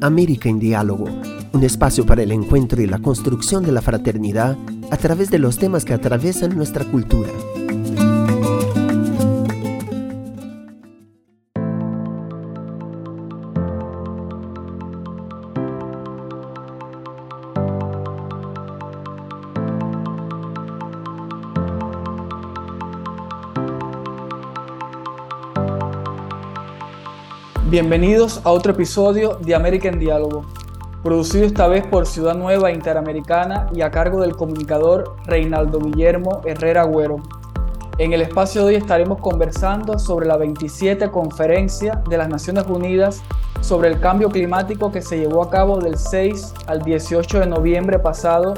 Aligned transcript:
América 0.00 0.48
en 0.48 0.58
Diálogo, 0.58 1.06
un 1.52 1.64
espacio 1.64 2.06
para 2.06 2.22
el 2.22 2.32
encuentro 2.32 2.80
y 2.80 2.86
la 2.86 2.98
construcción 2.98 3.64
de 3.64 3.72
la 3.72 3.82
fraternidad 3.82 4.56
a 4.90 4.96
través 4.96 5.30
de 5.30 5.38
los 5.38 5.58
temas 5.58 5.84
que 5.84 5.94
atraviesan 5.94 6.56
nuestra 6.56 6.84
cultura. 6.84 7.28
Bienvenidos 27.70 28.40
a 28.42 28.50
otro 28.50 28.72
episodio 28.72 29.36
de 29.36 29.54
América 29.54 29.88
en 29.88 30.00
Diálogo, 30.00 30.44
producido 31.04 31.44
esta 31.44 31.68
vez 31.68 31.86
por 31.86 32.04
Ciudad 32.04 32.34
Nueva 32.34 32.72
Interamericana 32.72 33.68
y 33.72 33.82
a 33.82 33.92
cargo 33.92 34.20
del 34.20 34.34
comunicador 34.34 35.14
Reinaldo 35.24 35.78
Guillermo 35.78 36.40
Herrera 36.44 36.80
Agüero. 36.80 37.18
En 37.98 38.12
el 38.12 38.22
espacio 38.22 38.62
de 38.62 38.70
hoy 38.70 38.74
estaremos 38.74 39.20
conversando 39.20 40.00
sobre 40.00 40.26
la 40.26 40.36
27 40.36 41.12
Conferencia 41.12 42.02
de 42.08 42.18
las 42.18 42.28
Naciones 42.28 42.64
Unidas 42.66 43.22
sobre 43.60 43.88
el 43.88 44.00
Cambio 44.00 44.30
Climático 44.30 44.90
que 44.90 45.00
se 45.00 45.20
llevó 45.20 45.40
a 45.40 45.50
cabo 45.50 45.78
del 45.78 45.96
6 45.96 46.54
al 46.66 46.82
18 46.82 47.38
de 47.38 47.46
noviembre 47.46 48.00
pasado 48.00 48.54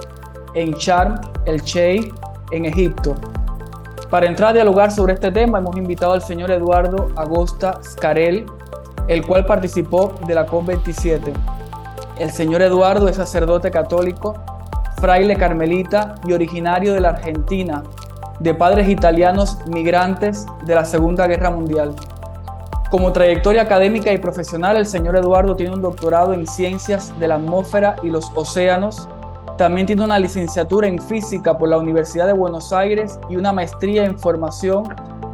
en 0.55 0.73
Sharm 0.73 1.21
el 1.45 1.61
Sheikh, 1.61 2.15
en 2.51 2.65
Egipto. 2.65 3.15
Para 4.09 4.25
entrar 4.25 4.51
a 4.51 4.55
dialogar 4.55 4.91
sobre 4.91 5.13
este 5.13 5.31
tema 5.31 5.59
hemos 5.59 5.77
invitado 5.77 6.15
al 6.15 6.23
señor 6.23 6.51
Eduardo 6.51 7.09
Agosta 7.15 7.79
Scarel, 7.83 8.47
el 9.09 9.27
cual 9.27 9.47
participó 9.47 10.15
de 10.27 10.35
la 10.35 10.47
COP27. 10.47 11.33
El 12.19 12.31
señor 12.31 12.63
Eduardo 12.63 13.09
es 13.09 13.17
sacerdote 13.17 13.71
católico, 13.71 14.35
fraile 15.01 15.37
carmelita 15.37 16.15
y 16.27 16.33
originario 16.33 16.95
de 16.95 17.01
la 17.01 17.11
Argentina, 17.11 17.83
de 18.39 18.55
padres 18.55 18.89
italianos 18.89 19.59
migrantes 19.67 20.47
de 20.65 20.75
la 20.75 20.85
Segunda 20.85 21.27
Guerra 21.27 21.51
Mundial. 21.51 21.95
Como 22.91 23.13
trayectoria 23.13 23.63
académica 23.63 24.13
y 24.13 24.19
profesional, 24.19 24.77
el 24.77 24.85
señor 24.85 25.17
Eduardo 25.17 25.57
tiene 25.57 25.75
un 25.75 25.81
doctorado 25.81 26.35
en 26.35 26.47
ciencias 26.47 27.19
de 27.19 27.27
la 27.27 27.37
atmósfera 27.37 27.97
y 28.03 28.11
los 28.11 28.31
océanos. 28.35 29.09
También 29.57 29.87
tiene 29.87 30.05
una 30.05 30.19
licenciatura 30.19 30.89
en 30.89 30.99
física 30.99 31.57
por 31.57 31.71
la 31.71 31.79
Universidad 31.79 32.27
de 32.27 32.35
Buenos 32.35 32.73
Aires 32.73 33.19
y 33.31 33.37
una 33.37 33.53
maestría 33.53 34.05
en 34.05 34.19
formación 34.19 34.85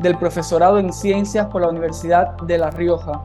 del 0.01 0.17
profesorado 0.17 0.79
en 0.79 0.93
ciencias 0.93 1.47
por 1.47 1.63
la 1.63 1.69
Universidad 1.69 2.37
de 2.43 2.59
La 2.59 2.71
Rioja. 2.71 3.25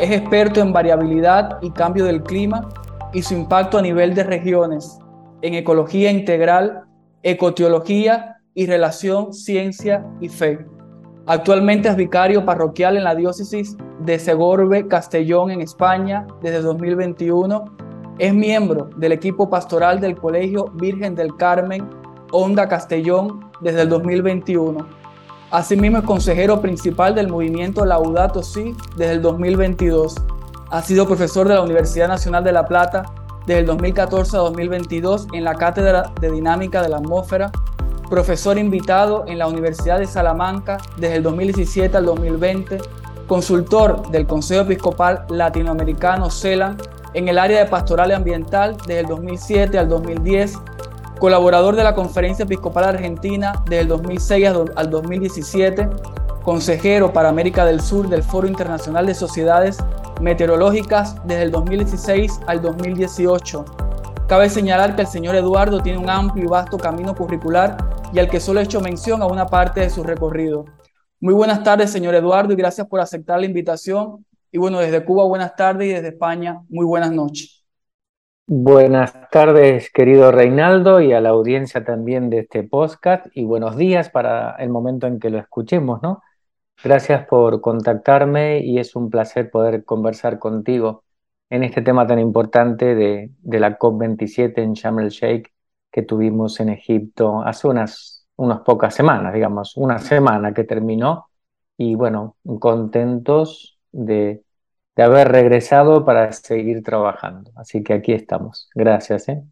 Es 0.00 0.10
experto 0.12 0.62
en 0.62 0.72
variabilidad 0.72 1.58
y 1.60 1.72
cambio 1.72 2.06
del 2.06 2.22
clima 2.22 2.66
y 3.12 3.20
su 3.20 3.34
impacto 3.34 3.76
a 3.76 3.82
nivel 3.82 4.14
de 4.14 4.24
regiones, 4.24 4.98
en 5.42 5.52
ecología 5.52 6.10
integral, 6.10 6.84
ecoteología 7.22 8.38
y 8.54 8.64
relación 8.64 9.34
ciencia 9.34 10.06
y 10.18 10.30
fe. 10.30 10.64
Actualmente 11.26 11.90
es 11.90 11.96
vicario 11.96 12.46
parroquial 12.46 12.96
en 12.96 13.04
la 13.04 13.14
diócesis 13.14 13.76
de 13.98 14.18
Segorbe, 14.18 14.88
Castellón, 14.88 15.50
en 15.50 15.60
España, 15.60 16.26
desde 16.40 16.62
2021. 16.62 17.62
Es 18.18 18.32
miembro 18.32 18.88
del 18.96 19.12
equipo 19.12 19.50
pastoral 19.50 20.00
del 20.00 20.16
Colegio 20.16 20.72
Virgen 20.80 21.14
del 21.14 21.36
Carmen, 21.36 21.90
Onda 22.32 22.66
Castellón, 22.66 23.50
desde 23.60 23.82
el 23.82 23.90
2021 23.90 24.99
Asimismo 25.50 25.98
es 25.98 26.04
consejero 26.04 26.60
principal 26.60 27.16
del 27.16 27.26
movimiento 27.26 27.84
Laudato 27.84 28.40
Si 28.40 28.76
desde 28.96 29.14
el 29.14 29.22
2022. 29.22 30.14
Ha 30.70 30.80
sido 30.82 31.08
profesor 31.08 31.48
de 31.48 31.54
la 31.54 31.62
Universidad 31.62 32.06
Nacional 32.06 32.44
de 32.44 32.52
La 32.52 32.66
Plata 32.66 33.02
desde 33.46 33.60
el 33.60 33.66
2014 33.66 34.36
a 34.36 34.40
2022 34.40 35.26
en 35.32 35.42
la 35.42 35.56
Cátedra 35.56 36.12
de 36.20 36.30
Dinámica 36.30 36.82
de 36.82 36.88
la 36.88 36.98
Atmósfera, 36.98 37.50
profesor 38.08 38.58
invitado 38.58 39.24
en 39.26 39.38
la 39.38 39.48
Universidad 39.48 39.98
de 39.98 40.06
Salamanca 40.06 40.78
desde 40.98 41.16
el 41.16 41.24
2017 41.24 41.96
al 41.96 42.04
2020, 42.04 42.78
consultor 43.26 44.08
del 44.12 44.28
Consejo 44.28 44.62
Episcopal 44.62 45.24
Latinoamericano 45.30 46.30
CELAN 46.30 46.76
en 47.14 47.26
el 47.26 47.40
área 47.40 47.58
de 47.58 47.66
pastoral 47.68 48.12
ambiental 48.12 48.76
desde 48.86 49.00
el 49.00 49.06
2007 49.06 49.76
al 49.78 49.88
2010 49.88 50.54
colaborador 51.20 51.76
de 51.76 51.84
la 51.84 51.94
Conferencia 51.94 52.44
Episcopal 52.44 52.84
Argentina 52.84 53.52
desde 53.66 53.82
el 53.82 53.88
2006 53.88 54.48
al 54.74 54.90
2017, 54.90 55.88
consejero 56.42 57.12
para 57.12 57.28
América 57.28 57.66
del 57.66 57.82
Sur 57.82 58.08
del 58.08 58.22
Foro 58.22 58.48
Internacional 58.48 59.04
de 59.04 59.14
Sociedades 59.14 59.76
Meteorológicas 60.22 61.16
desde 61.26 61.42
el 61.42 61.50
2016 61.50 62.40
al 62.46 62.62
2018. 62.62 63.64
Cabe 64.28 64.48
señalar 64.48 64.96
que 64.96 65.02
el 65.02 65.08
señor 65.08 65.36
Eduardo 65.36 65.80
tiene 65.80 65.98
un 65.98 66.08
amplio 66.08 66.44
y 66.44 66.48
vasto 66.48 66.78
camino 66.78 67.14
curricular 67.14 67.76
y 68.14 68.18
al 68.18 68.30
que 68.30 68.40
solo 68.40 68.60
he 68.60 68.64
hecho 68.64 68.80
mención 68.80 69.20
a 69.20 69.26
una 69.26 69.46
parte 69.46 69.80
de 69.80 69.90
su 69.90 70.02
recorrido. 70.02 70.64
Muy 71.20 71.34
buenas 71.34 71.62
tardes, 71.62 71.90
señor 71.90 72.14
Eduardo, 72.14 72.54
y 72.54 72.56
gracias 72.56 72.86
por 72.86 72.98
aceptar 72.98 73.38
la 73.38 73.46
invitación. 73.46 74.24
Y 74.50 74.56
bueno, 74.56 74.78
desde 74.78 75.04
Cuba, 75.04 75.24
buenas 75.26 75.54
tardes 75.54 75.88
y 75.88 75.92
desde 75.92 76.08
España, 76.08 76.62
muy 76.70 76.86
buenas 76.86 77.12
noches. 77.12 77.59
Buenas 78.52 79.30
tardes, 79.30 79.92
querido 79.92 80.32
Reinaldo, 80.32 81.00
y 81.00 81.12
a 81.12 81.20
la 81.20 81.28
audiencia 81.28 81.84
también 81.84 82.30
de 82.30 82.40
este 82.40 82.64
podcast, 82.64 83.26
y 83.32 83.44
buenos 83.44 83.76
días 83.76 84.10
para 84.10 84.56
el 84.56 84.70
momento 84.70 85.06
en 85.06 85.20
que 85.20 85.30
lo 85.30 85.38
escuchemos, 85.38 86.02
¿no? 86.02 86.20
Gracias 86.82 87.28
por 87.28 87.60
contactarme 87.60 88.58
y 88.58 88.80
es 88.80 88.96
un 88.96 89.08
placer 89.08 89.52
poder 89.52 89.84
conversar 89.84 90.40
contigo 90.40 91.04
en 91.48 91.62
este 91.62 91.80
tema 91.80 92.08
tan 92.08 92.18
importante 92.18 92.96
de, 92.96 93.30
la 93.44 93.78
COP27 93.78 94.58
en 94.58 94.72
Sharm 94.72 94.98
el 94.98 95.10
Sheikh 95.10 95.52
que 95.92 96.02
tuvimos 96.02 96.58
en 96.58 96.70
Egipto 96.70 97.42
hace 97.42 97.68
unas, 97.68 98.26
unas 98.34 98.62
pocas 98.62 98.92
semanas, 98.92 99.32
digamos, 99.32 99.76
una 99.76 100.00
semana 100.00 100.52
que 100.52 100.64
terminó, 100.64 101.28
y 101.76 101.94
bueno, 101.94 102.36
contentos 102.58 103.78
de 103.92 104.42
de 104.96 105.02
haber 105.02 105.28
regresado 105.28 106.04
para 106.04 106.32
seguir 106.32 106.82
trabajando. 106.82 107.52
Así 107.56 107.82
que 107.82 107.94
aquí 107.94 108.12
estamos. 108.12 108.68
Gracias. 108.74 109.28
¿eh? 109.28 109.42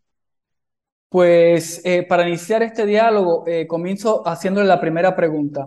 Pues 1.08 1.80
eh, 1.84 2.02
para 2.02 2.28
iniciar 2.28 2.62
este 2.62 2.86
diálogo, 2.86 3.44
eh, 3.46 3.66
comienzo 3.66 4.26
haciéndole 4.26 4.66
la 4.66 4.80
primera 4.80 5.14
pregunta. 5.14 5.66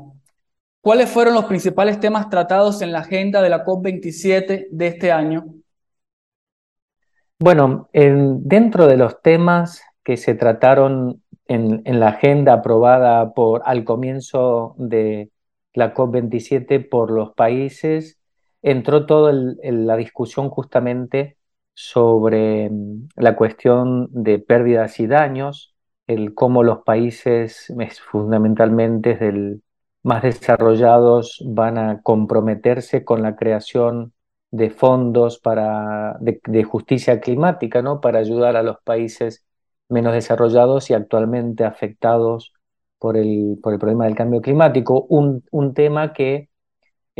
¿Cuáles 0.81 1.09
fueron 1.09 1.35
los 1.35 1.45
principales 1.45 1.99
temas 1.99 2.29
tratados 2.29 2.81
en 2.81 2.91
la 2.91 2.99
agenda 2.99 3.41
de 3.41 3.49
la 3.49 3.63
COP27 3.63 4.67
de 4.71 4.87
este 4.87 5.11
año? 5.11 5.45
Bueno, 7.39 7.89
dentro 7.91 8.87
de 8.87 8.97
los 8.97 9.21
temas 9.21 9.81
que 10.03 10.17
se 10.17 10.35
trataron 10.35 11.23
en, 11.47 11.81
en, 11.85 11.99
la 11.99 12.09
agenda 12.09 12.53
aprobada 12.53 13.33
por, 13.33 13.63
al 13.65 13.83
comienzo 13.83 14.75
de 14.77 15.31
la 15.73 15.93
COP27 15.93 16.87
por 16.87 17.11
los 17.11 17.33
países, 17.33 18.20
entró 18.61 19.05
toda 19.05 19.33
la 19.33 19.97
discusión 19.97 20.49
justamente 20.49 21.37
sobre 21.73 22.69
mm, 22.69 23.09
la 23.15 23.35
cuestión 23.35 24.07
de 24.11 24.39
pérdidas 24.39 24.99
y 24.99 25.07
daños, 25.07 25.75
el 26.07 26.33
cómo 26.33 26.63
los 26.63 26.79
países, 26.83 27.73
fundamentalmente 28.09 29.17
más 30.03 30.23
desarrollados, 30.23 31.41
van 31.45 31.77
a 31.77 32.01
comprometerse 32.01 33.03
con 33.05 33.21
la 33.21 33.35
creación 33.35 34.13
de 34.51 34.69
fondos 34.69 35.39
para, 35.39 36.17
de, 36.19 36.63
justicia 36.63 37.21
climática, 37.21 37.81
¿no? 37.81 38.01
para 38.01 38.19
ayudar 38.19 38.57
a 38.57 38.63
los 38.63 38.77
países 38.83 39.45
menos 39.89 40.13
desarrollados 40.13 40.89
y 40.89 40.93
actualmente 40.93 41.63
afectados 41.65 42.53
por 42.99 43.17
el, 43.17 43.59
por 43.61 43.73
el 43.73 43.79
problema 43.79 44.05
del 44.05 44.15
cambio 44.15 44.41
climático. 44.41 45.05
Un, 45.09 45.43
un 45.51 45.73
tema 45.73 46.13
que 46.13 46.49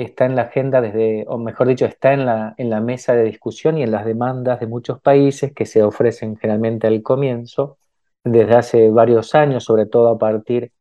está 0.04 0.26
en 0.26 0.36
la 0.36 0.44
agenda 0.44 0.82
desde, 0.82 1.26
o 1.28 1.38
mejor 1.38 1.68
dicho, 1.68 1.86
está 1.86 2.14
en 2.14 2.26
la, 2.26 2.54
en 2.58 2.70
la 2.70 2.82
mesa 2.82 3.14
de 3.14 3.24
discusión 3.24 3.78
y 3.78 3.84
en 3.84 3.92
las 3.92 4.06
demandas 4.06 4.60
de 4.60 4.68
muchos 4.68 5.02
países 5.02 5.54
que 5.54 5.66
se 5.66 5.84
ofrecen 5.84 6.38
generalmente 6.38 6.88
al 6.88 7.02
comienzo, 7.04 7.78
desde 8.24 8.56
hace 8.56 8.90
varios 8.90 9.36
años, 9.36 9.64
sobre 9.64 9.86
todo 9.86 10.10
a 10.10 10.18
partir 10.18 10.72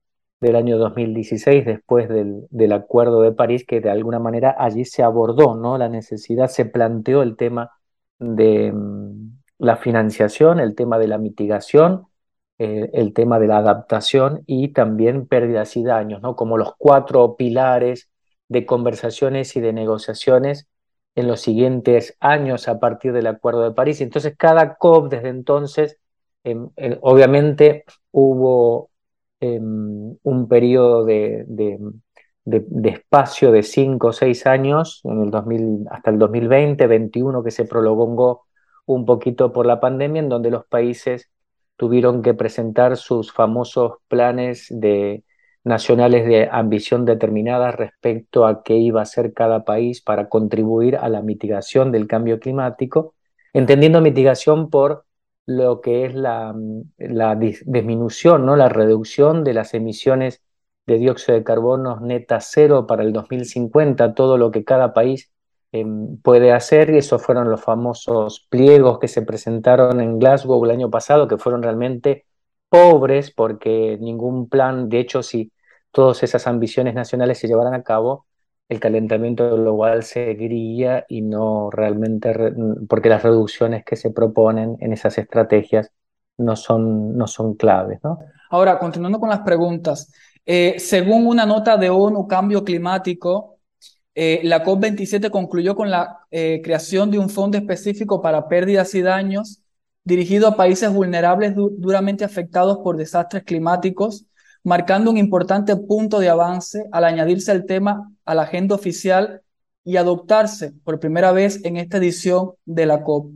del 0.40 0.56
año 0.56 0.78
2016, 0.78 1.64
después 1.66 2.08
del, 2.08 2.46
del 2.50 2.72
Acuerdo 2.72 3.22
de 3.22 3.32
París, 3.32 3.64
que 3.66 3.80
de 3.80 3.90
alguna 3.90 4.18
manera 4.18 4.54
allí 4.58 4.84
se 4.84 5.02
abordó 5.02 5.54
¿no? 5.54 5.78
la 5.78 5.88
necesidad, 5.88 6.48
se 6.48 6.64
planteó 6.66 7.22
el 7.22 7.36
tema 7.36 7.70
de 8.18 8.72
mm, 8.72 9.38
la 9.58 9.76
financiación, 9.76 10.60
el 10.60 10.74
tema 10.74 10.98
de 10.98 11.08
la 11.08 11.18
mitigación, 11.18 12.06
eh, 12.58 12.90
el 12.92 13.14
tema 13.14 13.38
de 13.38 13.46
la 13.46 13.58
adaptación 13.58 14.42
y 14.46 14.68
también 14.68 15.26
pérdidas 15.26 15.76
y 15.76 15.82
daños, 15.82 16.20
¿no? 16.22 16.36
como 16.36 16.58
los 16.58 16.74
cuatro 16.76 17.36
pilares 17.36 18.09
de 18.50 18.66
conversaciones 18.66 19.56
y 19.56 19.60
de 19.60 19.72
negociaciones 19.72 20.68
en 21.14 21.28
los 21.28 21.40
siguientes 21.40 22.16
años 22.20 22.68
a 22.68 22.80
partir 22.80 23.12
del 23.12 23.28
Acuerdo 23.28 23.62
de 23.62 23.72
París. 23.72 24.00
Entonces, 24.00 24.34
cada 24.36 24.74
COP 24.76 25.10
desde 25.10 25.28
entonces, 25.28 25.98
em, 26.44 26.68
obviamente 27.00 27.84
hubo 28.12 28.90
em, 29.40 30.16
un 30.22 30.48
periodo 30.48 31.04
de, 31.04 31.44
de, 31.46 32.90
espacio 32.90 33.52
de 33.52 33.62
cinco 33.62 34.08
o 34.08 34.12
seis 34.12 34.46
años, 34.46 35.00
en 35.04 35.22
el 35.22 35.30
2000, 35.30 35.86
hasta 35.90 36.10
el 36.10 36.18
2020, 36.18 36.86
21 36.86 37.42
que 37.44 37.50
se 37.50 37.64
prolongó 37.64 38.46
un 38.86 39.04
poquito 39.06 39.52
por 39.52 39.66
la 39.66 39.80
pandemia, 39.80 40.20
en 40.20 40.28
donde 40.28 40.50
los 40.50 40.66
países 40.66 41.30
tuvieron 41.76 42.22
que 42.22 42.34
presentar 42.34 42.96
sus 42.96 43.32
famosos 43.32 43.98
planes 44.08 44.66
de, 44.70 45.24
nacionales 45.64 46.26
de 46.26 46.48
ambición 46.50 47.04
determinada 47.04 47.70
respecto 47.72 48.46
a 48.46 48.62
qué 48.62 48.76
iba 48.76 49.00
a 49.00 49.02
hacer 49.02 49.32
cada 49.34 49.64
país 49.64 50.00
para 50.00 50.28
contribuir 50.28 50.96
a 50.96 51.08
la 51.08 51.22
mitigación 51.22 51.92
del 51.92 52.06
cambio 52.06 52.40
climático, 52.40 53.14
entendiendo 53.52 54.00
mitigación 54.00 54.70
por 54.70 55.04
lo 55.46 55.80
que 55.80 56.06
es 56.06 56.14
la, 56.14 56.54
la 56.98 57.34
disminución, 57.36 58.46
¿no? 58.46 58.56
la 58.56 58.68
reducción 58.68 59.44
de 59.44 59.54
las 59.54 59.74
emisiones 59.74 60.42
de 60.86 60.98
dióxido 60.98 61.36
de 61.36 61.44
carbono 61.44 62.00
neta 62.00 62.40
cero 62.40 62.86
para 62.86 63.02
el 63.02 63.12
2050, 63.12 64.14
todo 64.14 64.38
lo 64.38 64.50
que 64.50 64.64
cada 64.64 64.92
país 64.92 65.32
em, 65.72 66.16
puede 66.18 66.52
hacer, 66.52 66.90
y 66.90 66.98
esos 66.98 67.22
fueron 67.22 67.50
los 67.50 67.62
famosos 67.62 68.46
pliegos 68.50 68.98
que 68.98 69.08
se 69.08 69.22
presentaron 69.22 70.00
en 70.00 70.18
Glasgow 70.18 70.64
el 70.64 70.70
año 70.70 70.90
pasado, 70.90 71.28
que 71.28 71.38
fueron 71.38 71.62
realmente 71.62 72.26
pobres 72.70 73.30
porque 73.30 73.98
ningún 74.00 74.48
plan, 74.48 74.88
de 74.88 75.00
hecho, 75.00 75.22
si 75.22 75.52
todas 75.92 76.22
esas 76.22 76.46
ambiciones 76.46 76.94
nacionales 76.94 77.38
se 77.38 77.48
llevaran 77.48 77.74
a 77.74 77.82
cabo, 77.82 78.26
el 78.70 78.78
calentamiento 78.78 79.56
global 79.56 80.04
seguiría 80.04 81.04
y 81.08 81.22
no 81.22 81.70
realmente, 81.70 82.32
porque 82.88 83.08
las 83.08 83.24
reducciones 83.24 83.84
que 83.84 83.96
se 83.96 84.10
proponen 84.10 84.76
en 84.80 84.92
esas 84.92 85.18
estrategias 85.18 85.90
no 86.38 86.54
son, 86.56 87.16
no 87.18 87.26
son 87.26 87.54
claves. 87.54 87.98
¿no? 88.04 88.20
Ahora, 88.48 88.78
continuando 88.78 89.18
con 89.18 89.28
las 89.28 89.40
preguntas, 89.40 90.12
eh, 90.46 90.76
según 90.78 91.26
una 91.26 91.44
nota 91.44 91.76
de 91.76 91.90
ONU 91.90 92.28
Cambio 92.28 92.64
Climático, 92.64 93.58
eh, 94.14 94.40
la 94.44 94.64
COP27 94.64 95.30
concluyó 95.30 95.74
con 95.74 95.90
la 95.90 96.20
eh, 96.30 96.60
creación 96.62 97.10
de 97.10 97.18
un 97.18 97.28
fondo 97.28 97.58
específico 97.58 98.20
para 98.22 98.48
pérdidas 98.48 98.94
y 98.94 99.02
daños 99.02 99.59
dirigido 100.04 100.48
a 100.48 100.56
países 100.56 100.92
vulnerables 100.92 101.54
duramente 101.54 102.24
afectados 102.24 102.78
por 102.78 102.96
desastres 102.96 103.44
climáticos, 103.44 104.26
marcando 104.62 105.10
un 105.10 105.16
importante 105.16 105.76
punto 105.76 106.18
de 106.18 106.28
avance 106.28 106.84
al 106.92 107.04
añadirse 107.04 107.52
el 107.52 107.66
tema 107.66 108.10
a 108.24 108.34
la 108.34 108.42
agenda 108.42 108.74
oficial 108.74 109.42
y 109.84 109.96
adoptarse 109.96 110.72
por 110.84 111.00
primera 111.00 111.32
vez 111.32 111.64
en 111.64 111.76
esta 111.76 111.98
edición 111.98 112.52
de 112.64 112.86
la 112.86 113.02
COP. 113.02 113.32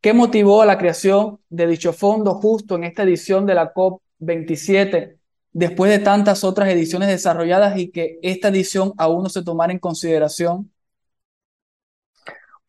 ¿Qué 0.00 0.12
motivó 0.12 0.64
la 0.64 0.78
creación 0.78 1.40
de 1.48 1.66
dicho 1.66 1.92
fondo 1.92 2.34
justo 2.34 2.76
en 2.76 2.84
esta 2.84 3.02
edición 3.02 3.44
de 3.46 3.54
la 3.54 3.72
COP 3.72 4.00
27 4.18 5.18
después 5.52 5.90
de 5.90 5.98
tantas 5.98 6.44
otras 6.44 6.68
ediciones 6.68 7.08
desarrolladas 7.08 7.76
y 7.78 7.90
que 7.90 8.18
esta 8.22 8.48
edición 8.48 8.92
aún 8.96 9.24
no 9.24 9.28
se 9.28 9.42
tomara 9.42 9.72
en 9.72 9.78
consideración? 9.78 10.70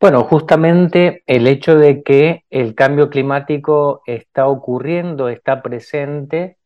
Bueno, 0.02 0.24
justamente 0.24 1.22
el 1.28 1.46
hecho 1.46 1.76
de 1.76 2.02
que 2.02 2.44
el 2.50 2.74
cambio 2.74 3.08
climático 3.08 4.02
está 4.04 4.48
ocurriendo, 4.48 5.28
está 5.28 5.62
presente, 5.62 6.58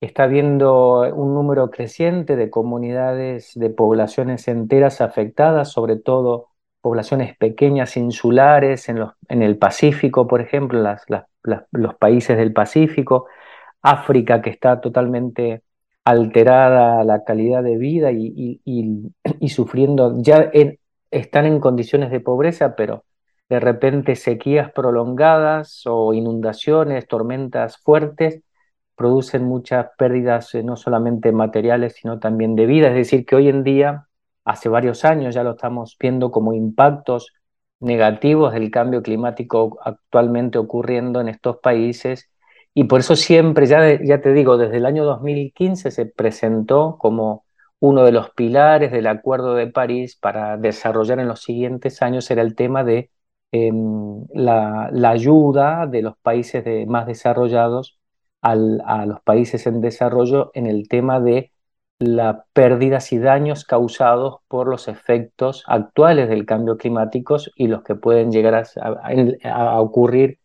está 0.00 0.22
habiendo 0.22 1.00
un 1.14 1.34
número 1.34 1.70
creciente 1.70 2.34
de 2.34 2.48
comunidades, 2.48 3.52
de 3.56 3.68
poblaciones 3.68 4.48
enteras 4.48 5.02
afectadas, 5.02 5.70
sobre 5.70 5.96
todo 5.96 6.48
poblaciones 6.80 7.36
pequeñas 7.36 7.98
insulares 7.98 8.88
en, 8.88 9.00
los, 9.00 9.12
en 9.28 9.42
el 9.42 9.58
Pacífico, 9.58 10.26
por 10.26 10.40
ejemplo, 10.40 10.82
los 11.72 11.94
países 11.96 12.38
del 12.38 12.54
Pacífico, 12.54 13.26
África 13.82 14.40
que 14.40 14.48
está 14.48 14.80
totalmente 14.80 15.62
alterada 16.04 17.04
la 17.04 17.22
calidad 17.22 17.62
de 17.62 17.76
vida 17.76 18.12
y, 18.12 18.62
y, 18.64 19.48
sufriendo, 19.50 20.14
ya 20.22 20.50
están 21.10 21.46
en 21.46 21.60
condiciones 21.60 22.10
de 22.10 22.20
pobreza, 22.20 22.74
pero 22.76 23.04
de 23.48 23.60
repente 23.60 24.16
sequías 24.16 24.72
prolongadas 24.72 25.82
o 25.86 26.12
inundaciones, 26.14 27.06
tormentas 27.08 27.78
fuertes, 27.78 28.42
producen 28.94 29.44
muchas 29.44 29.88
pérdidas 29.96 30.54
eh, 30.54 30.62
no 30.62 30.76
solamente 30.76 31.32
materiales, 31.32 31.94
sino 31.94 32.18
también 32.18 32.56
de 32.56 32.66
vida. 32.66 32.88
Es 32.88 32.94
decir, 32.94 33.24
que 33.24 33.36
hoy 33.36 33.48
en 33.48 33.64
día, 33.64 34.08
hace 34.44 34.68
varios 34.68 35.04
años 35.04 35.34
ya 35.34 35.44
lo 35.44 35.52
estamos 35.52 35.96
viendo 35.98 36.30
como 36.30 36.52
impactos 36.52 37.32
negativos 37.80 38.52
del 38.52 38.70
cambio 38.70 39.02
climático 39.02 39.78
actualmente 39.84 40.58
ocurriendo 40.58 41.20
en 41.20 41.28
estos 41.28 41.58
países 41.58 42.28
y 42.74 42.84
por 42.84 43.00
eso 43.00 43.16
siempre, 43.16 43.66
ya, 43.66 44.00
ya 44.02 44.20
te 44.20 44.32
digo, 44.32 44.56
desde 44.56 44.76
el 44.76 44.86
año 44.86 45.04
2015 45.04 45.90
se 45.90 46.06
presentó 46.06 46.96
como 46.98 47.44
uno 47.80 48.04
de 48.04 48.12
los 48.12 48.30
pilares 48.30 48.92
del 48.92 49.06
Acuerdo 49.06 49.54
de 49.54 49.68
París 49.68 50.16
para 50.16 50.56
desarrollar 50.56 51.20
en 51.20 51.28
los 51.28 51.42
siguientes 51.42 52.02
años 52.02 52.30
era 52.30 52.42
el 52.42 52.54
tema 52.54 52.84
de 52.84 53.10
em, 53.52 54.26
la, 54.34 54.90
ayuda 55.10 55.86
de 55.86 56.02
los 56.02 56.16
países 56.18 56.64
más 56.86 57.06
desarrollados 57.06 57.98
a 58.42 58.54
los 59.06 59.20
países 59.22 59.66
en 59.66 59.80
desarrollo 59.80 60.50
en 60.54 60.66
el 60.66 60.88
tema 60.88 61.20
de 61.20 61.52
las 61.98 62.36
pérdidas 62.52 63.12
y 63.12 63.18
daños 63.18 63.64
causados 63.64 64.36
por 64.48 64.68
los 64.68 64.86
efectos 64.88 65.64
actuales 65.66 66.28
del 66.28 66.46
cambio 66.46 66.76
climático 66.76 67.36
y 67.56 67.66
los 67.66 67.82
que 67.82 67.96
pueden 67.96 68.30
llegar 68.30 68.54
a 68.54 69.80
ocurrir 69.80 70.38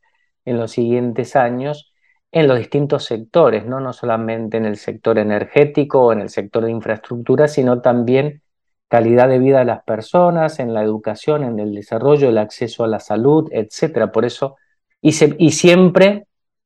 en 0.45 0.57
los 0.57 0.71
siguientes 0.71 1.35
años 1.35 1.93
en 2.33 2.47
los 2.47 2.57
distintos 2.57 3.06
sectores, 3.06 3.65
¿no? 3.65 3.80
no 3.80 3.94
solamente 3.94 4.57
en 4.57 4.65
el 4.65 4.77
sector 4.77 5.19
energético 5.19 6.07
o 6.07 6.13
en 6.13 6.21
el 6.21 6.30
sector 6.30 6.65
de 6.65 6.71
infraestructura, 6.71 7.47
sino 7.47 7.80
también 7.80 8.41
calidad 8.88 9.30
de 9.30 9.38
vida 9.38 9.59
de 9.59 9.65
las 9.65 9.83
personas, 9.83 10.59
en 10.59 10.74
la 10.74 10.81
educación, 10.81 11.44
en 11.44 11.59
el 11.59 11.75
desarrollo, 11.75 12.30
el 12.30 12.39
acceso 12.39 12.83
a 12.83 12.88
la 12.88 13.00
salud, 13.00 13.50
etc. 13.51 14.12
Por 14.12 14.25
eso, 14.25 14.56
y, 15.00 15.13
y 15.38 15.51
siempre 15.51 16.25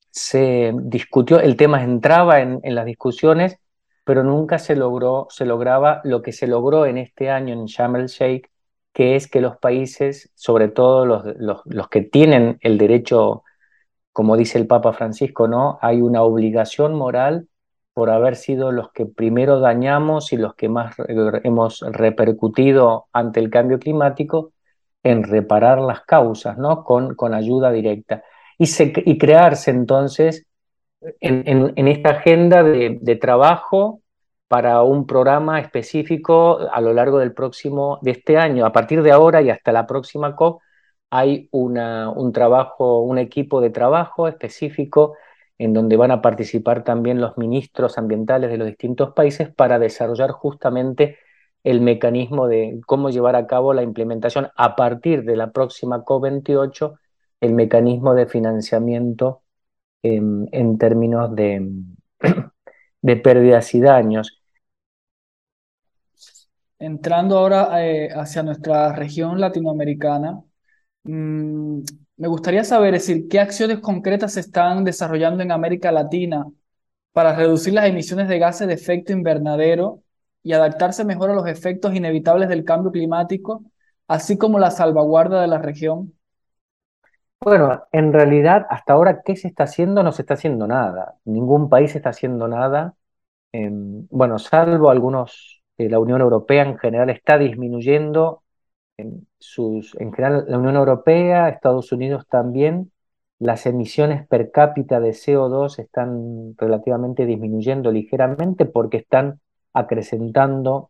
se 0.09 0.73
discutió, 0.73 1.39
el 1.41 1.57
tema 1.57 1.83
entraba 1.83 2.39
en, 2.39 2.61
las 2.63 2.85
discusiones, 2.85 3.59
pero 4.05 4.23
nunca 4.23 4.59
se 4.59 4.77
logró, 4.77 5.27
se 5.29 5.45
lograba 5.45 5.99
lo 6.05 6.21
que 6.21 6.31
se 6.31 6.47
logró 6.47 6.85
en 6.85 6.97
este 6.97 7.29
año 7.29 7.53
en 7.53 7.65
Sharm 7.65 7.97
el 7.97 8.07
Sheikh, 8.07 8.49
que 8.93 9.17
es 9.17 9.27
que 9.27 9.41
los 9.41 9.57
países, 9.57 10.31
sobre 10.33 10.69
todo 10.69 11.05
los, 11.05 11.25
los, 11.37 11.61
los 11.65 11.89
que 11.89 12.03
tienen 12.03 12.57
el 12.61 12.77
derecho 12.77 13.43
como 14.17 14.35
dice 14.35 14.57
el 14.57 14.65
Papa 14.65 14.93
Francisco, 14.93 15.47
¿no? 15.47 15.77
Hay 15.79 16.01
una 16.01 16.23
obligación 16.23 16.95
moral 16.95 17.47
por 17.93 18.09
haber 18.09 18.35
sido 18.35 18.71
los 18.71 18.91
que 18.91 19.05
primero 19.05 19.59
dañamos 19.59 20.33
y 20.33 20.37
los 20.37 20.55
que 20.55 20.69
más 20.69 20.95
hemos 21.43 21.81
repercutido 21.81 23.05
ante 23.13 23.39
el 23.39 23.51
cambio 23.51 23.77
climático 23.77 24.53
en 25.03 25.21
reparar 25.21 25.77
las 25.77 26.01
causas, 26.01 26.57
¿no? 26.57 26.83
Con, 26.83 27.13
con 27.13 27.35
ayuda 27.35 27.71
directa. 27.71 28.23
Y, 28.57 29.19
crearse 29.19 29.69
entonces 29.69 30.47
en, 31.19 31.73
en, 31.75 31.87
esta 31.87 32.09
agenda 32.09 32.63
de, 32.63 32.97
de, 32.99 33.15
trabajo 33.17 34.01
para 34.47 34.81
un 34.81 35.05
programa 35.05 35.59
específico 35.59 36.57
a 36.73 36.81
lo 36.81 36.91
largo 36.91 37.19
del 37.19 37.35
próximo, 37.35 37.99
de 38.01 38.11
este 38.11 38.35
año, 38.35 38.65
a 38.65 38.71
partir 38.71 39.03
de 39.03 39.11
ahora 39.11 39.43
y 39.43 39.51
hasta 39.51 39.71
la 39.71 39.85
próxima 39.85 40.35
COP, 40.35 40.59
hay 41.09 41.49
un 41.51 42.31
trabajo, 42.33 43.01
un 43.01 43.17
equipo 43.17 43.61
de 43.61 43.69
trabajo 43.69 44.27
específico 44.27 45.15
en 45.57 45.73
donde 45.73 45.97
van 45.97 46.11
a 46.11 46.21
participar 46.21 46.83
también 46.83 47.19
los 47.21 47.37
ministros 47.37 47.97
ambientales 47.97 48.49
de 48.51 48.57
los 48.57 48.67
distintos 48.67 49.13
países 49.13 49.49
para 49.53 49.79
desarrollar 49.79 50.31
justamente 50.31 51.17
el 51.63 51.81
mecanismo 51.81 52.47
de 52.47 52.79
cómo 52.85 53.09
llevar 53.09 53.35
a 53.35 53.47
cabo 53.47 53.73
la 53.73 53.83
implementación 53.83 54.49
a 54.55 54.75
partir 54.75 55.23
de 55.23 55.35
la 55.35 55.51
próxima 55.51 56.03
COP28, 56.05 56.97
el 57.41 57.53
mecanismo 57.53 58.13
de 58.13 58.27
financiamiento 58.27 59.41
en, 60.03 60.77
términos 60.77 61.35
de, 61.35 63.15
pérdidas 63.17 63.73
y 63.73 63.81
daños. 63.81 64.41
Entrando 66.79 67.39
ahora 67.39 67.85
eh, 67.85 68.09
hacia 68.13 68.43
nuestra 68.43 68.93
región 68.93 69.41
latinoamericana, 69.41 70.43
Mm, 71.07 71.83
me 72.17 72.27
gustaría 72.27 72.63
saber, 72.63 72.93
decir, 72.93 73.27
qué 73.29 73.39
acciones 73.39 73.79
concretas 73.79 74.33
se 74.33 74.41
están 74.41 74.83
desarrollando 74.83 75.41
en 75.41 75.51
América 75.51 75.91
Latina 75.91 76.45
para 77.13 77.35
reducir 77.35 77.73
las 77.73 77.85
emisiones 77.85 78.27
de 78.27 78.39
gases 78.39 78.67
de 78.67 78.73
efecto 78.73 79.13
invernadero 79.13 80.01
y 80.43 80.53
adaptarse 80.53 81.05
mejor 81.05 81.31
a 81.31 81.33
los 81.33 81.47
efectos 81.47 81.95
inevitables 81.95 82.49
del 82.49 82.65
cambio 82.65 82.91
climático, 82.91 83.63
así 84.07 84.37
como 84.37 84.59
la 84.59 84.71
salvaguarda 84.71 85.41
de 85.41 85.47
la 85.47 85.59
región. 85.59 86.13
Bueno, 87.39 87.83
en 87.91 88.11
realidad, 88.11 88.65
hasta 88.69 88.93
ahora, 88.93 89.21
¿qué 89.23 89.35
se 89.35 89.47
está 89.47 89.63
haciendo? 89.63 90.03
No 90.03 90.11
se 90.11 90.23
está 90.23 90.33
haciendo 90.33 90.67
nada. 90.67 91.15
Ningún 91.23 91.69
país 91.69 91.95
está 91.95 92.09
haciendo 92.09 92.47
nada. 92.47 92.95
bueno, 93.53 94.39
salvo 94.39 94.89
algunos, 94.89 95.63
eh, 95.77 95.89
la 95.89 95.99
Unión 95.99 96.21
Europea 96.21 96.63
en 96.63 96.77
general 96.77 97.09
está 97.09 97.37
disminuyendo 97.37 98.43
en, 98.43 98.46
sus, 99.39 99.95
en 99.99 100.11
general 100.13 100.45
la 100.47 100.57
Unión 100.57 100.75
Europea, 100.75 101.49
Estados 101.49 101.91
Unidos 101.91 102.25
también, 102.29 102.91
las 103.39 103.65
emisiones 103.65 104.27
per 104.27 104.51
cápita 104.51 104.99
de 104.99 105.11
CO2 105.11 105.79
están 105.79 106.55
relativamente 106.57 107.25
disminuyendo 107.25 107.91
ligeramente 107.91 108.65
porque 108.65 108.97
están 108.97 109.39
acrecentando 109.73 110.89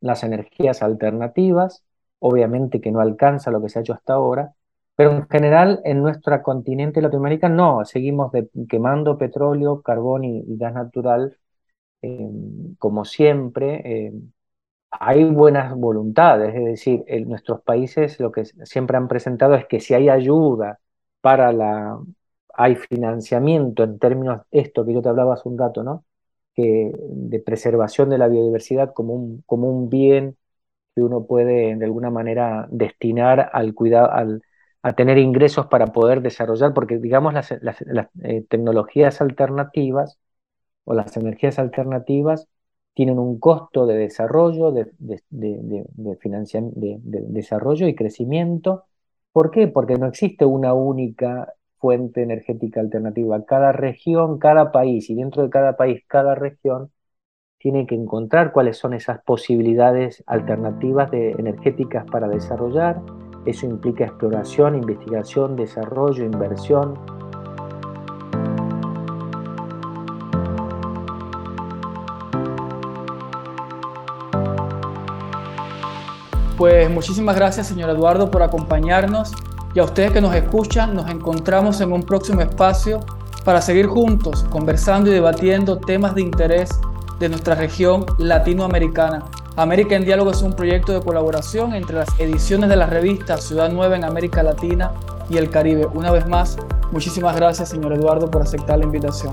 las 0.00 0.22
energías 0.24 0.82
alternativas, 0.82 1.84
obviamente 2.20 2.80
que 2.80 2.92
no 2.92 3.00
alcanza 3.00 3.50
lo 3.50 3.60
que 3.62 3.68
se 3.68 3.78
ha 3.78 3.82
hecho 3.82 3.94
hasta 3.94 4.14
ahora, 4.14 4.54
Pero 4.96 5.12
en 5.12 5.28
general, 5.28 5.80
en 5.84 6.02
nuestro 6.02 6.42
continente 6.42 7.00
latinoamericano, 7.02 7.78
no, 7.78 7.84
seguimos 7.84 8.32
quemando 8.68 9.18
petróleo, 9.18 9.82
carbón 9.82 10.24
y, 10.24 10.44
gas 10.58 10.74
natural, 10.74 11.38
eh, 12.02 12.30
como 12.78 13.04
siempre. 13.04 13.82
Eh, 13.84 14.12
hay 14.92 15.24
buenas 15.24 15.74
voluntades, 15.76 16.54
es 16.54 16.64
decir, 16.64 17.04
en 17.06 17.28
nuestros 17.28 17.62
países 17.62 18.20
lo 18.20 18.30
que 18.32 18.44
siempre 18.44 18.96
han 18.96 19.08
presentado 19.08 19.54
es 19.54 19.66
que 19.66 19.80
si 19.80 19.94
hay 19.94 20.08
ayuda 20.08 20.80
para 21.20 21.52
la, 21.52 21.98
hay 22.54 22.76
financiamiento 22.76 23.84
en 23.84 23.98
términos, 23.98 24.42
esto 24.50 24.84
que 24.84 24.94
yo 24.94 25.02
te 25.02 25.08
hablaba 25.08 25.34
hace 25.34 25.48
un 25.48 25.58
rato, 25.58 25.82
¿no? 25.82 26.04
Que 26.54 26.92
de 26.98 27.40
preservación 27.40 28.10
de 28.10 28.18
la 28.18 28.28
biodiversidad 28.28 28.92
como 28.94 29.14
un, 29.14 29.42
como 29.46 29.68
un 29.70 29.88
bien 29.88 30.36
que 30.94 31.02
uno 31.02 31.26
puede 31.26 31.76
de 31.76 31.84
alguna 31.84 32.10
manera 32.10 32.68
destinar 32.70 33.50
al 33.52 33.74
cuidado, 33.74 34.12
al, 34.12 34.42
a 34.82 34.94
tener 34.94 35.18
ingresos 35.18 35.66
para 35.68 35.86
poder 35.88 36.22
desarrollar, 36.22 36.74
porque 36.74 36.98
digamos 36.98 37.34
las, 37.34 37.52
eh, 37.52 38.44
tecnologías 38.48 39.20
alternativas 39.20 40.18
o 40.84 40.94
las 40.94 41.16
energías 41.16 41.58
alternativas 41.58 42.48
tienen 42.94 43.18
un 43.18 43.38
costo 43.38 43.86
de 43.86 43.96
desarrollo, 43.96 44.72
de, 44.72 44.92
de, 44.98 45.22
de, 45.30 45.86
de, 45.92 47.20
desarrollo 47.28 47.86
y 47.88 47.94
crecimiento. 47.94 48.84
¿Por 49.32 49.50
qué? 49.50 49.68
Porque 49.68 49.96
no 49.96 50.06
existe 50.06 50.44
una 50.44 50.74
única 50.74 51.54
fuente 51.78 52.22
energética 52.22 52.80
alternativa. 52.80 53.44
Cada 53.44 53.72
región, 53.72 54.38
cada 54.38 54.72
país, 54.72 55.08
y 55.10 55.14
dentro 55.14 55.42
de 55.42 55.50
cada 55.50 55.76
país, 55.76 56.02
cada 56.06 56.34
región, 56.34 56.90
tiene 57.58 57.86
que 57.86 57.94
encontrar 57.94 58.52
cuáles 58.52 58.76
son 58.76 58.94
esas 58.94 59.22
posibilidades 59.22 60.22
alternativas 60.26 61.12
energéticas 61.12 62.04
para 62.10 62.28
desarrollar 62.28 63.00
eso 63.44 63.66
implica 63.66 64.04
exploración, 64.04 64.76
investigación, 64.76 65.56
desarrollo, 65.56 66.24
inversión. 66.24 66.94
Pues 76.62 76.88
muchísimas 76.88 77.34
gracias, 77.34 77.66
señor 77.66 77.90
Eduardo, 77.90 78.30
por 78.30 78.40
acompañarnos 78.40 79.32
y 79.74 79.80
a 79.80 79.82
ustedes 79.82 80.12
que 80.12 80.20
nos 80.20 80.32
escuchan, 80.32 80.94
nos 80.94 81.10
encontramos 81.10 81.80
en 81.80 81.90
un 81.90 82.04
próximo 82.04 82.40
espacio 82.40 83.00
para 83.44 83.60
seguir 83.60 83.88
juntos 83.88 84.44
conversando 84.48 85.10
y 85.10 85.12
debatiendo 85.12 85.78
temas 85.78 86.14
de 86.14 86.22
interés 86.22 86.70
de 87.18 87.28
nuestra 87.28 87.56
región 87.56 88.06
latinoamericana. 88.16 89.24
América 89.56 89.96
en 89.96 90.04
Diálogo 90.04 90.30
es 90.30 90.40
un 90.42 90.52
proyecto 90.52 90.92
de 90.92 91.00
colaboración 91.00 91.74
entre 91.74 91.96
las 91.96 92.08
ediciones 92.20 92.70
de 92.70 92.76
la 92.76 92.86
revista 92.86 93.38
Ciudad 93.38 93.68
Nueva 93.68 93.96
en 93.96 94.04
América 94.04 94.44
Latina 94.44 94.92
y 95.28 95.38
el 95.38 95.50
Caribe. 95.50 95.88
Una 95.92 96.12
vez 96.12 96.28
más, 96.28 96.58
muchísimas 96.92 97.34
gracias, 97.34 97.70
señor 97.70 97.92
Eduardo, 97.92 98.30
por 98.30 98.40
aceptar 98.40 98.78
la 98.78 98.84
invitación. 98.84 99.32